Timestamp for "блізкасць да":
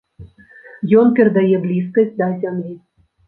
1.65-2.31